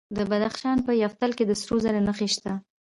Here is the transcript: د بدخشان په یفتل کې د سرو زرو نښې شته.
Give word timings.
د 0.17 0.19
بدخشان 0.31 0.77
په 0.85 0.91
یفتل 1.03 1.31
کې 1.37 1.43
د 1.47 1.51
سرو 1.61 1.75
زرو 1.83 2.01
نښې 2.07 2.27
شته. 2.35 2.53